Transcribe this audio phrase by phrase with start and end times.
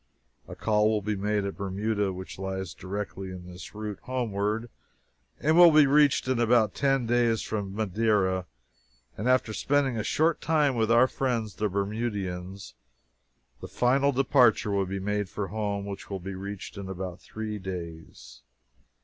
[0.47, 4.67] A call will be made at Bermuda, which lies directly in this route homeward,
[5.39, 8.47] and will be reached in about ten days from Madeira,
[9.15, 12.73] and after spending a short time with our friends the Bermudians,
[13.59, 17.59] the final departure will be made for home, which will be reached in about three
[17.59, 18.41] days.